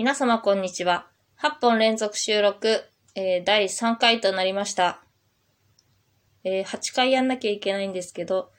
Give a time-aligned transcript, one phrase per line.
[0.00, 1.08] 皆様こんにちは。
[1.42, 2.82] 8本連続収録、
[3.14, 5.02] えー、第3回となりました。
[6.42, 8.50] えー、8回やんなきゃいけないんですけど、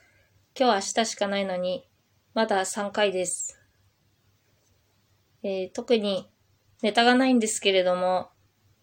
[0.55, 1.83] 今日は明日しかないのに、
[2.35, 3.59] まだ3回です。
[5.41, 6.29] えー、特に
[6.83, 8.29] ネタがないんですけれども、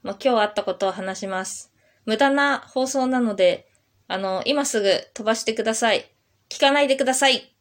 [0.03, 1.73] まあ、今日あったことを話します。
[2.07, 3.69] 無駄な放送なので、
[4.09, 6.11] あの、今すぐ飛ばしてください。
[6.49, 7.55] 聞かないでください。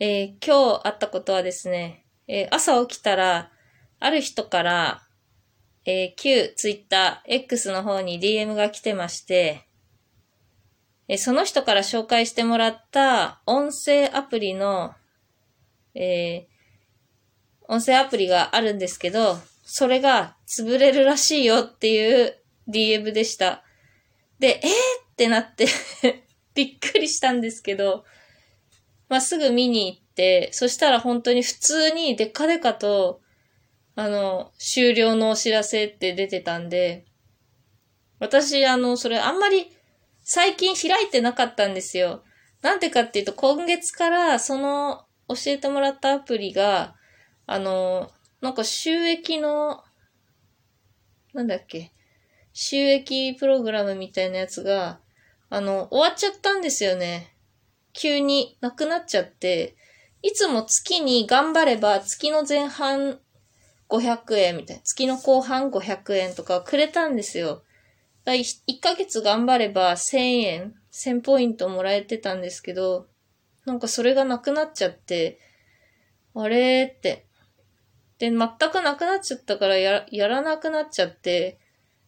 [0.00, 3.50] えー、今日あったことはですね、えー、朝起きたら、
[4.00, 5.02] ある人から、
[5.86, 9.66] えー、旧ツイッター X の方に DM が来てまして、
[11.08, 14.94] えー、その人から紹介してもらった音声アプリの、
[15.94, 22.36] えー、音声アプリがあるんですけど、それが潰れるらしいよっていう
[22.68, 23.62] DM でした。
[24.38, 24.70] で、えー？
[25.12, 25.66] ってなって
[26.54, 28.04] びっくりしたんですけど、
[29.08, 30.03] まあ、すぐ見に行って、
[30.52, 33.20] そしたら本当に普通にデカデカと、
[33.96, 37.04] あの、終了のお知らせって出てたんで、
[38.18, 39.70] 私、あの、それあんまり
[40.22, 42.22] 最近開いてなかったんですよ。
[42.62, 46.94] なんでかっていうと、今月からその教えてもらったアプリが、
[47.46, 49.82] あの、なんか収益の、
[51.34, 51.92] なんだっけ、
[52.52, 55.00] 収益プログラムみたいなやつが、
[55.50, 57.36] あの、終わっちゃったんですよね。
[57.92, 59.76] 急になくなっちゃって、
[60.24, 63.18] いつも月に頑張れば月の前半
[63.90, 67.62] 500円みたいな、月の後半500円とかくれたんですよ。
[68.24, 73.06] 1ヶ月頑張れば1000円、1000ポイントもらえてたんですけど、
[73.66, 75.38] なんかそれがなくなっちゃって、
[76.34, 77.26] あれーって。
[78.18, 81.58] で、全くなくなっちゃったからややらなくなっちゃって、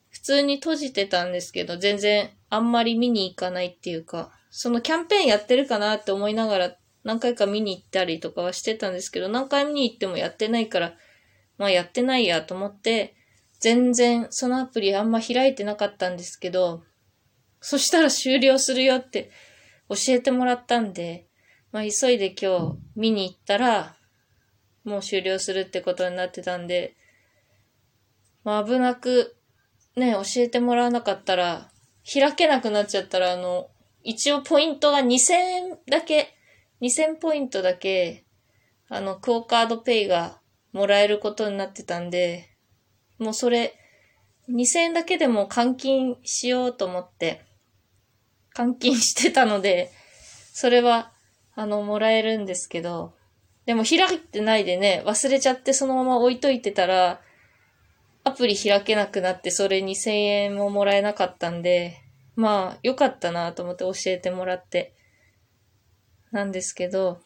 [0.08, 6.76] 普通に閉じてたんですけど、全然あんまり見に行かないっていうか、そのキャンペーンやってるかなって思いながら
[7.06, 10.94] 何回か見に行ったりとかはしてたんですけど、何回見に行ってもやってないから、
[11.56, 13.14] まあやってないやと思って、
[13.60, 16.82] 全然そのアプリあんま開いてなかったんですけど、
[17.60, 19.30] そしたら終了するよって
[19.88, 21.28] 教えてもらったんで、
[21.70, 23.94] まあ急いで今日見に行ったら、
[24.82, 26.96] もう終了するってことになってたんで、
[28.42, 29.36] まあ危なく
[29.96, 31.70] ね、教えてもらわなかったら、
[32.12, 33.70] 開けなくなっちゃったら、あの、
[34.02, 36.35] 一応ポイントが2000円だけ、
[36.82, 38.24] 2000ポイントだけ、
[38.88, 40.40] あの、クオカードペイが
[40.72, 42.50] もらえることになってたんで、
[43.18, 43.74] もうそれ、
[44.48, 47.42] 2000円だけでも換金しようと思って、
[48.54, 49.90] 換金してたので、
[50.52, 51.12] それは、
[51.54, 53.14] あの、もらえるんですけど、
[53.64, 57.20] でも開いてないでね、忘れちゃってそのまま置いといてたら、
[58.22, 62.02] アプリ開けなくなってそれ2000円ももらえなかったんで、
[62.34, 64.95] まあ、よかったなと思って教えてもらって。
[66.36, 67.20] なんですけど、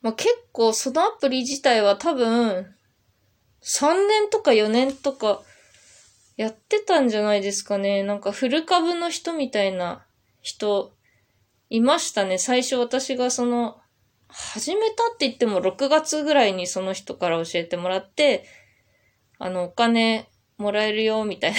[0.00, 2.74] まあ結構そのアプリ自体は多分、
[3.62, 5.42] 3年とか4年とか
[6.36, 8.02] やってたんじゃないですかね。
[8.02, 10.06] なんかフル株の人みたいな
[10.40, 10.94] 人
[11.68, 12.38] いましたね。
[12.38, 13.78] 最初私がその、
[14.28, 18.44] 始めたって言っても6月ぐらいにその人から教えてもらって、
[19.38, 21.58] あの、お金もらえるよ、みたいな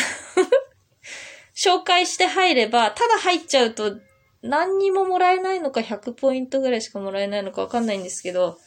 [1.55, 4.06] 紹介して入れば、ただ入っちゃうと
[4.47, 8.57] 何にももらえないのか100ポイントぐらいしかもらえないのかわかんないんですけど、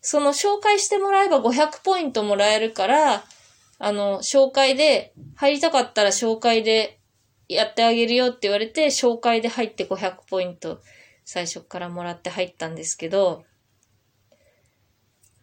[0.00, 3.24] その紹介してもらえば500ポイントもらえるから、
[3.78, 7.00] あの、紹介で、入りたかったら紹介で
[7.48, 10.80] やってあげるよって言われて、紹介で入って500ポイント
[11.24, 13.44] 最初からもらって入ったんですけど、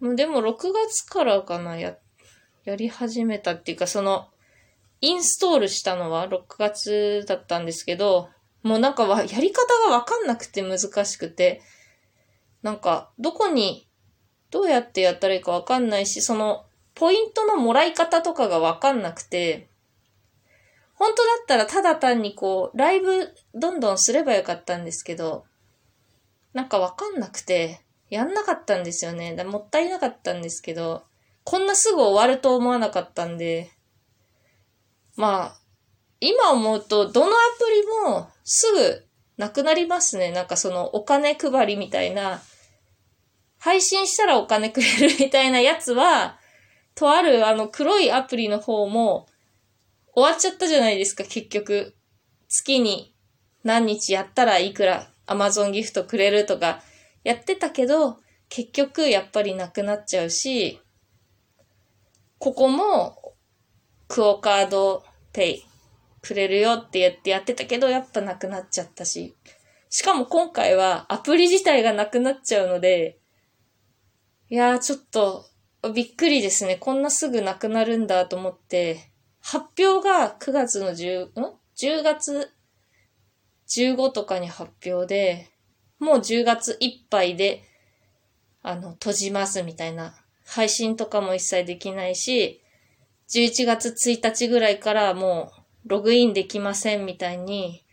[0.02, 1.98] でも6月からかな、や、
[2.66, 4.30] やり始めたっていうか、その、
[5.02, 8.30] インストールしたのは6月だったんですけど、
[8.64, 11.62] もうなんかわ、やり方がわかんなくて難しくて、
[12.62, 13.88] なんか、どこに、
[14.52, 16.66] どうやってやったらいいかわかんないし、その、
[16.96, 19.70] ポイントのもらい方とかがわかんなくて、
[20.96, 25.46] 本当だったらただ単にこう、ライブどんどんすればよかったんですけど、
[26.54, 27.80] なんかわかんなくて、
[28.10, 29.36] やんなかったんですよね。
[29.36, 31.04] だもったいなかったんですけど、
[31.46, 33.72] こんなすぐ終わると思わなかったんで、
[35.16, 35.59] まあ、
[36.20, 39.06] 今思うと、どのアプリもすぐ
[39.38, 40.32] なくなりますね。
[40.32, 42.42] なんかそのお金配りみたいな、
[43.58, 46.38] 配信したらお金くれるみたいなやつは、
[46.96, 49.28] とあるあの黒いアプリの方も
[50.14, 51.96] 終わっちゃったじゃないですか、結局。
[52.50, 53.16] 月に
[53.64, 56.82] 何日やったらいくら Amazon ギフトくれるとか
[57.24, 58.18] やってたけど、
[58.50, 60.82] 結局やっぱりなくなっちゃうし、
[62.40, 63.36] ここも
[64.08, 65.69] クオカードペイ
[66.22, 69.36] くれるよって言ってやってたけど、やっぱなくなっちゃったし。
[69.90, 73.20] しかも今回はアプリ自体がなくなっちゃうので、
[74.50, 75.46] いやーちょっと
[75.94, 76.76] びっくりですね。
[76.76, 79.12] こんなすぐなくなるんだと思って、
[79.42, 82.52] 発表が9月の10、ん ?10 月
[83.70, 85.50] 15とかに発表で、
[86.00, 87.64] もう10月いっぱいで、
[88.62, 90.16] あの、閉じますみたいな。
[90.46, 92.62] 配信とかも一切できないし、
[93.30, 97.86] 11月1日ぐらいからもうログインできませんみたいに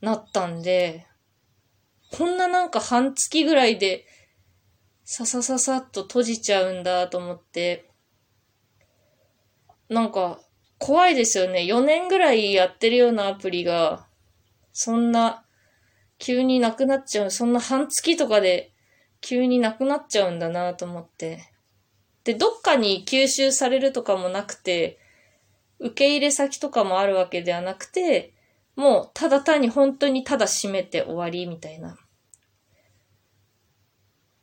[0.00, 1.06] なったんで、
[2.12, 4.06] こんななんか半月ぐらいで
[5.12, 7.90] ささささっと閉じちゃうんだと思って、
[9.88, 10.38] なんか
[10.78, 11.62] 怖いですよね。
[11.62, 14.06] 4年ぐらいやってるようなアプリが、
[14.72, 15.44] そんな
[16.18, 18.72] 急になくなっちゃう、そんな半月とかで
[19.20, 21.52] 急になくなっちゃうんだなと思って。
[22.22, 24.99] で、どっかに吸収されるとかもなくて、
[25.80, 28.34] 受け入れ先とかもあるわけではなくて、
[28.76, 31.98] もうただ単に本当にただ閉めて終わりみたいな。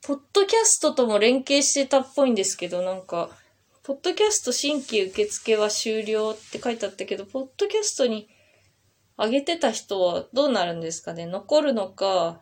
[0.01, 3.29] ポッドキャストとも連携してたっぽいんですけど、なんか、
[3.83, 8.29] ポッドキャスト新規受付は終了って書いてあったけど、ポッドキャストに
[9.17, 11.25] 上げてた人はどうなるんですかね？
[11.25, 12.41] 残るのか、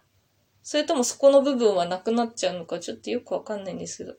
[0.62, 4.16] それともそこの部分はなくなっちゃうのか、ちょっとよくわかんないんですけど。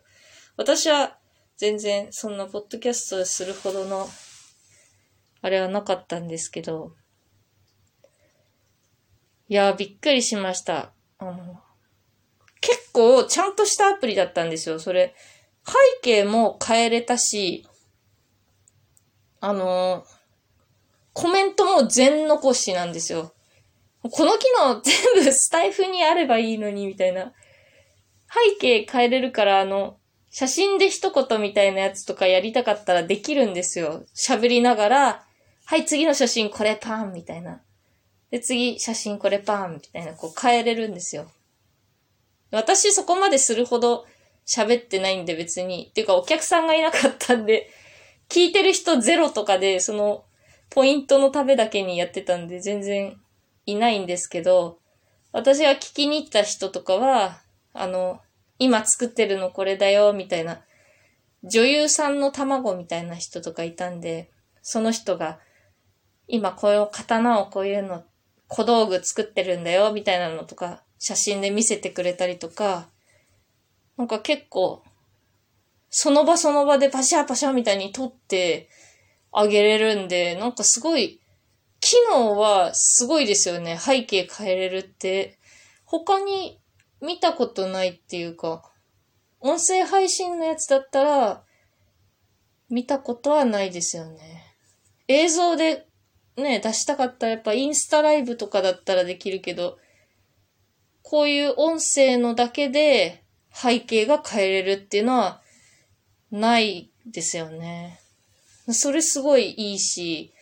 [0.56, 1.19] 私は
[1.56, 4.08] 全然そんなポッドキャストするほどの、
[5.46, 6.96] あれはなかったんですけど、
[9.48, 10.93] いやびっくりしました。
[11.19, 11.62] あの、
[12.60, 15.14] 結構ちゃんとしたアプリだったんですよ、それ。
[15.64, 17.64] 背景も変えれたし、
[19.40, 20.04] あの
[21.12, 23.32] コメントも全残しなんですよ。
[24.02, 27.32] この機能全部スタイフにあればいいのに、みたいな。
[28.28, 29.99] 背景変えれるから、あの、
[30.31, 34.04] 写真で一言みたいなやつとかやりたかったらできるんですよ。
[34.14, 35.25] 喋りながら、
[35.66, 37.60] はい、次の写真これパーンみたいな。
[38.30, 41.28] で、次、写真これパーンみたいな、こう変えれるんですよ。
[42.52, 44.06] 私そこまでするほど
[44.46, 45.88] 喋ってないんで別に。
[45.90, 47.68] っていうかお客さんがいなかったんで、
[48.28, 50.24] 聞いてる人ゼロとかで、その、
[50.70, 53.16] ポイントのためだけにやってたんで全然
[53.66, 54.78] いないんですけど、
[55.32, 57.40] 私が聞きに行った人とかは、
[57.72, 58.20] あの、
[58.58, 60.62] 今作ってるのこれだよ、みたいな、
[61.42, 64.30] 女優さんの卵みたいな人とかいたんで、
[64.62, 65.40] その人が、
[66.28, 68.05] 今こういう刀をこういうの、
[68.49, 72.88] 小道具作ってるんだよ、みたいなのとか、写真で見せてくれたりとか、
[73.96, 74.82] なんか結構、
[75.90, 78.69] その場その場でパシャパシャみたいに撮って
[79.32, 81.20] あげれるんで、なんかすごい、
[81.81, 83.78] 機能はすごいですよね。
[83.78, 85.38] 背景変えれるって。
[85.84, 86.58] 他に
[87.00, 88.62] 見たことないっていうか、
[89.40, 91.44] 音声配信のやつだったら、
[92.69, 94.56] 見たことはないですよね。
[95.08, 95.87] 映像で
[96.36, 99.78] ね、出したかったらやっぱインスタライブとかだったらできるけど、
[101.02, 103.22] こういう音声のだけで
[103.52, 105.40] 背景が変えれるっていうのは
[106.30, 108.00] ないですよね。
[108.72, 110.32] それすごいいいし、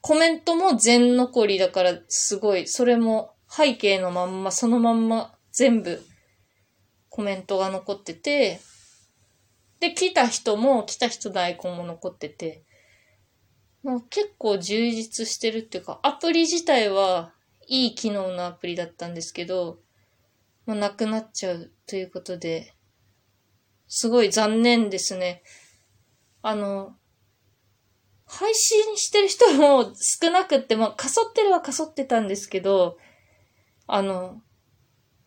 [0.00, 6.02] コメントも全残りだからすごい、それも背景のまんま、そのまんま全部
[7.08, 8.60] コメントが残ってて、
[9.78, 12.62] で、来た人も、来た人のアイコンも残ってて、
[13.82, 17.32] まあ、結構充実してるっていうか、アプリ自体は
[17.66, 19.78] いい機能のアプリだったんですけど、
[20.66, 22.74] まあ、なくなっちゃうということで、
[23.88, 25.42] すごい残念ですね。
[26.42, 26.94] あの、
[28.26, 32.98] 配信してる人も少なくって、まあ、かそってるはかそってたんですけど、
[33.86, 34.40] あの、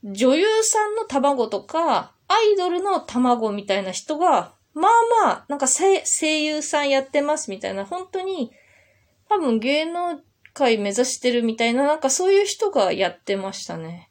[0.03, 4.91] 女優さんの卵とか、アイドルの卵みたいな人が、まあ
[5.25, 6.03] まあ、なんか声
[6.41, 8.51] 優さんやってますみたいな、本当に、
[9.29, 10.19] 多分芸能
[10.53, 14.09] 界目指してるみたいな、なんかそういう人がやってましたね。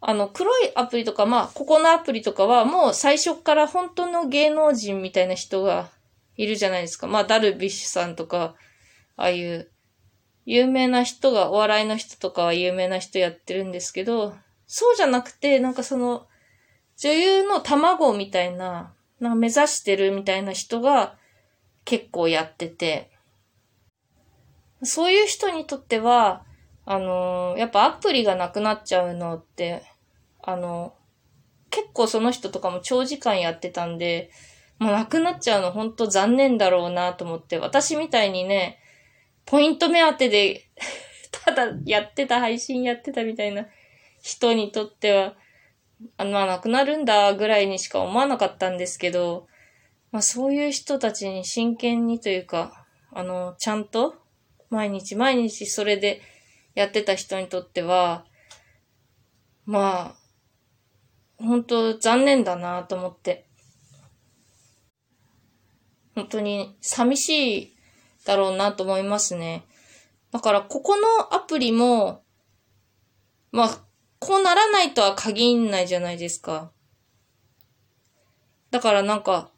[0.00, 5.90] あの、黒いアプリとか、まあ、ここのアプリとかは、もう最初から本当の芸能人みたいな人が
[6.36, 7.06] いるじゃないですか。
[7.06, 8.54] まあ、ダルビッシュさんとか、
[9.16, 9.70] ああいう
[10.46, 14.34] 有名な人が、お笑いの人とかは有名な人やってるんですけど、
[14.66, 16.26] そうじゃなくて、なんかその、
[17.00, 21.16] 女優の卵みたいな、なんか目指してるみたいな人が
[21.86, 23.10] 結構やってて、
[24.82, 26.44] そういう人にとっては、
[26.84, 29.82] あのー、やっぱアプリがなくなっちゃうのって、
[30.42, 34.30] あのー、結構その人とかも長時間やってたんで、
[34.78, 38.78] もうなくなっちゃうの本当残念だろうなと思って、私みたいにね、
[39.46, 40.68] ポイント目当てで
[41.32, 43.66] ただやってた、配信やってたみたいな
[44.20, 45.34] 人にとっては、
[46.16, 49.46] あまあ、なくなるんだぐらいにしか思わなかったんですけど、
[50.12, 54.14] まあ、そういう人たちに真剣にというか、あの、ちゃんと、
[54.70, 56.22] 毎日毎日それで
[56.74, 58.24] やってた人にとっては、
[59.66, 60.14] ま
[61.38, 63.46] あ、本当残念だなと思って。
[66.14, 67.76] 本当に寂しい
[68.24, 69.64] だろうなと思いますね。
[70.32, 72.22] だから、ここのアプリも、
[73.52, 73.84] まあ、
[74.20, 76.70] こうならないとは限んないじゃないですか。
[78.70, 79.50] だからなんか、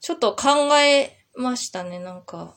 [0.00, 2.54] ちょっと考えましたね、なんか。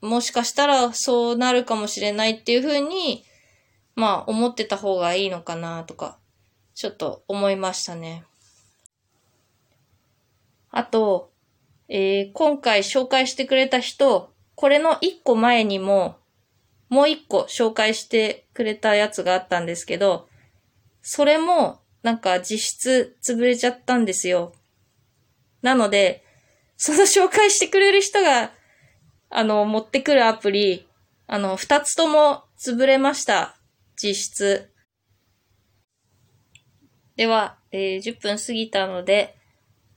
[0.00, 3.24] もしかしたらそうなるかもしれないっていうふうに、
[3.94, 6.18] まあ思ってた方がいいのかなとか、
[6.74, 8.24] ちょっと思いましたね。
[10.70, 11.30] あと、
[11.88, 16.16] えー、今回紹介してくれた人、これの一個前にも、
[16.88, 20.28] もう一個紹介してくれたやつがあったんですけど、
[21.02, 24.52] それもなんか実質潰れちゃったんですよ。
[25.62, 26.24] なので、
[26.76, 28.52] その紹介してくれる人が、
[29.30, 30.86] あの、持ってくるアプリ、
[31.26, 33.56] あの、二つとも潰れました。
[33.96, 34.70] 実質。
[37.16, 39.36] では、えー、10分過ぎたので、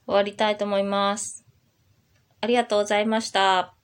[0.06, 1.46] 終わりたいと思います。
[2.42, 3.79] ありがとうございました。